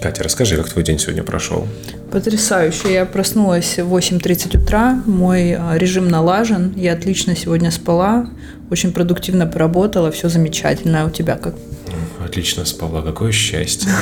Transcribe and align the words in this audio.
Катя, 0.00 0.22
расскажи, 0.24 0.56
как 0.56 0.68
твой 0.68 0.84
день 0.84 0.98
сегодня 0.98 1.22
прошел? 1.22 1.66
Потрясающе. 2.10 2.92
Я 2.92 3.06
проснулась 3.06 3.78
в 3.78 3.94
8.30 3.94 4.62
утра, 4.62 5.02
мой 5.06 5.54
а, 5.54 5.76
режим 5.76 6.08
налажен, 6.08 6.72
я 6.76 6.92
отлично 6.92 7.36
сегодня 7.36 7.70
спала, 7.70 8.28
очень 8.70 8.92
продуктивно 8.92 9.46
поработала, 9.46 10.10
все 10.10 10.28
замечательно. 10.28 11.02
А 11.02 11.06
у 11.06 11.10
тебя 11.10 11.36
как? 11.36 11.54
Отлично 12.24 12.64
спала, 12.64 13.02
какое 13.02 13.32
счастье. 13.32 13.90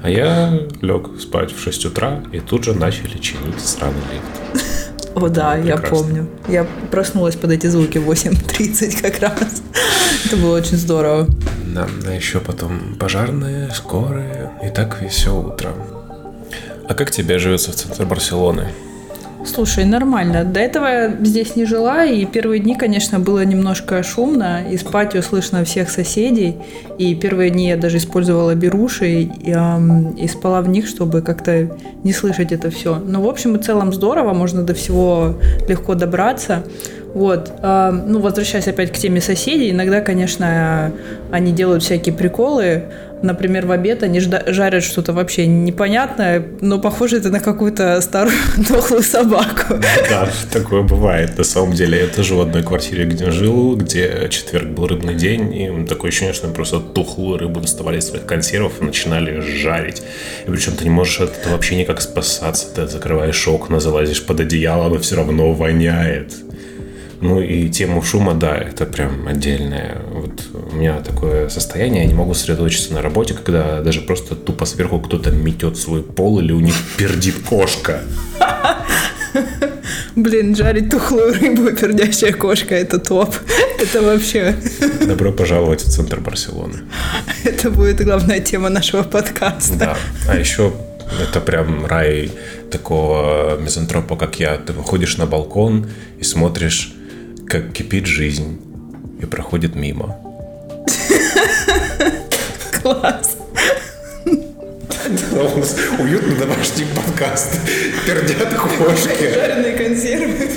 А 0.00 0.10
я 0.10 0.60
лег 0.80 1.20
спать 1.20 1.52
в 1.52 1.60
6 1.60 1.86
утра, 1.86 2.22
и 2.32 2.38
тут 2.38 2.64
же 2.64 2.72
начали 2.72 3.18
чинить 3.18 3.60
сраный 3.60 3.96
лифт. 4.12 4.64
О, 5.18 5.28
да, 5.28 5.52
Прекрасно. 5.54 5.84
я 5.84 5.90
помню. 5.90 6.26
Я 6.48 6.66
проснулась 6.90 7.34
под 7.34 7.50
эти 7.50 7.66
звуки 7.66 7.98
в 7.98 8.08
8.30 8.10 9.00
как 9.02 9.20
раз. 9.20 9.62
Это 10.26 10.36
было 10.36 10.56
очень 10.56 10.76
здорово. 10.76 11.26
Да, 11.66 11.88
а 12.06 12.12
еще 12.12 12.40
потом 12.40 12.96
пожарные, 12.98 13.70
скорые, 13.74 14.50
и 14.64 14.68
так 14.68 14.98
все 15.10 15.34
утро. 15.34 15.70
А 16.88 16.94
как 16.94 17.10
тебе 17.10 17.38
живется 17.38 17.72
в 17.72 17.74
центре 17.74 18.06
Барселоны? 18.06 18.68
Слушай, 19.48 19.86
нормально. 19.86 20.44
До 20.44 20.60
этого 20.60 20.84
я 20.84 21.16
здесь 21.20 21.56
не 21.56 21.64
жила, 21.64 22.04
и 22.04 22.26
первые 22.26 22.60
дни, 22.60 22.74
конечно, 22.74 23.18
было 23.18 23.44
немножко 23.44 24.02
шумно. 24.02 24.62
Из 24.70 24.82
патио 24.82 25.22
слышно 25.22 25.64
всех 25.64 25.90
соседей. 25.90 26.58
И 26.98 27.14
первые 27.14 27.50
дни 27.50 27.68
я 27.68 27.76
даже 27.76 27.96
использовала 27.96 28.54
беруши 28.54 29.22
и, 29.22 29.50
эм, 29.50 30.10
и 30.10 30.28
спала 30.28 30.60
в 30.60 30.68
них, 30.68 30.86
чтобы 30.86 31.22
как-то 31.22 31.76
не 32.04 32.12
слышать 32.12 32.52
это 32.52 32.70
все. 32.70 32.98
Но, 32.98 33.22
в 33.22 33.28
общем 33.28 33.56
и 33.56 33.62
целом, 33.62 33.92
здорово, 33.92 34.34
можно 34.34 34.62
до 34.62 34.74
всего 34.74 35.36
легко 35.66 35.94
добраться. 35.94 36.64
Вот. 37.18 37.52
Э, 37.62 37.90
ну, 37.90 38.20
возвращаясь 38.20 38.68
опять 38.68 38.92
к 38.92 38.96
теме 38.96 39.20
соседей, 39.20 39.72
иногда, 39.72 40.00
конечно, 40.00 40.92
они 41.32 41.50
делают 41.50 41.82
всякие 41.82 42.14
приколы. 42.14 42.84
Например, 43.22 43.66
в 43.66 43.72
обед 43.72 44.04
они 44.04 44.20
жарят 44.20 44.84
что-то 44.84 45.12
вообще 45.12 45.48
непонятное, 45.48 46.46
но 46.60 46.78
похоже 46.78 47.16
это 47.16 47.30
на 47.30 47.40
какую-то 47.40 48.00
старую 48.02 48.36
дохлую 48.68 49.02
собаку. 49.02 49.80
Да, 50.08 50.28
такое 50.52 50.82
бывает. 50.82 51.36
На 51.36 51.42
самом 51.42 51.72
деле, 51.72 51.98
я 51.98 52.06
тоже 52.06 52.36
в 52.36 52.40
одной 52.40 52.62
квартире, 52.62 53.06
где 53.06 53.32
жил, 53.32 53.74
где 53.74 54.28
четверг 54.30 54.68
был 54.68 54.86
рыбный 54.86 55.16
день, 55.16 55.52
и 55.52 55.86
такое 55.86 56.10
ощущение, 56.10 56.34
что 56.34 56.46
просто 56.46 56.78
тухлую 56.78 57.38
рыбу 57.38 57.60
доставали 57.60 57.98
из 57.98 58.06
своих 58.06 58.26
консервов 58.26 58.74
и 58.80 58.84
начинали 58.84 59.40
жарить. 59.40 60.02
И 60.46 60.50
причем 60.52 60.74
ты 60.74 60.84
не 60.84 60.90
можешь 60.90 61.18
от 61.18 61.36
этого 61.36 61.54
вообще 61.54 61.74
никак 61.74 62.00
спасаться. 62.00 62.72
Ты 62.72 62.86
закрываешь 62.86 63.48
окна, 63.48 63.80
залазишь 63.80 64.24
под 64.24 64.38
одеяло, 64.38 64.86
оно 64.86 64.98
все 65.00 65.16
равно 65.16 65.52
воняет. 65.52 66.34
Ну 67.20 67.40
и 67.40 67.68
тему 67.68 68.00
шума, 68.02 68.34
да, 68.34 68.56
это 68.56 68.86
прям 68.86 69.26
отдельное. 69.26 69.98
Вот 70.12 70.42
у 70.72 70.76
меня 70.76 71.00
такое 71.00 71.48
состояние, 71.48 72.02
я 72.02 72.08
не 72.08 72.14
могу 72.14 72.34
сосредоточиться 72.34 72.94
на 72.94 73.02
работе, 73.02 73.34
когда 73.34 73.80
даже 73.80 74.00
просто 74.02 74.36
тупо 74.36 74.66
сверху 74.66 75.00
кто-то 75.00 75.30
метет 75.30 75.76
свой 75.76 76.02
пол 76.02 76.38
или 76.38 76.52
у 76.52 76.60
них 76.60 76.74
пердит 76.96 77.34
кошка. 77.48 78.02
Блин, 80.14 80.56
жарить 80.56 80.90
тухлую 80.90 81.32
рыбу, 81.32 81.70
пердящая 81.76 82.32
кошка, 82.32 82.74
это 82.74 82.98
топ. 82.98 83.34
Это 83.80 84.02
вообще... 84.02 84.56
Добро 85.00 85.32
пожаловать 85.32 85.82
в 85.82 85.90
центр 85.90 86.20
Барселоны. 86.20 86.80
Это 87.44 87.70
будет 87.70 88.04
главная 88.04 88.40
тема 88.40 88.68
нашего 88.68 89.02
подкаста. 89.04 89.76
Да, 89.76 89.96
а 90.28 90.36
еще 90.36 90.72
это 91.22 91.40
прям 91.40 91.86
рай 91.86 92.30
такого 92.70 93.58
мизантропа, 93.60 94.16
как 94.16 94.40
я. 94.40 94.56
Ты 94.56 94.72
выходишь 94.72 95.16
на 95.18 95.26
балкон 95.26 95.88
и 96.18 96.24
смотришь 96.24 96.94
как 97.48 97.72
кипит 97.72 98.04
жизнь 98.04 98.60
и 99.20 99.24
проходит 99.24 99.74
мимо. 99.74 100.16
Класс. 102.82 103.38
Уютный 105.98 106.36
домашний 106.36 106.84
подкаст. 106.94 107.58
Пердят 108.06 108.54
кошки. 108.54 109.32
Жареные 109.32 109.76
консервы. 109.78 110.50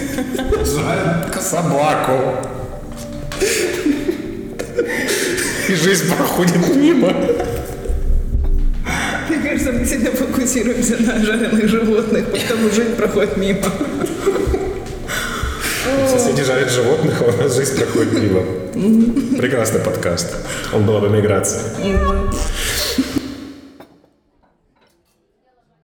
Жарят 0.65 1.41
собаку. 1.41 2.45
И 5.69 5.73
жизнь 5.73 6.13
проходит 6.13 6.75
мимо. 6.75 7.13
Мне 9.29 9.37
кажется, 9.41 9.71
мы 9.71 9.85
сегодня 9.85 10.11
фокусируемся 10.11 10.97
на 11.01 11.23
жареных 11.23 11.69
животных, 11.69 12.25
потому 12.25 12.69
жизнь 12.69 12.95
проходит 12.95 13.37
мимо. 13.37 13.71
Соседи 16.07 16.43
жарят 16.43 16.69
животных, 16.69 17.21
а 17.21 17.25
у 17.25 17.37
нас 17.41 17.55
жизнь 17.55 17.75
проходит 17.75 18.13
мимо. 18.13 18.43
Прекрасный 19.37 19.79
подкаст. 19.79 20.35
Он 20.73 20.85
была 20.85 20.99
бы 20.99 21.09
миграция. 21.09 21.63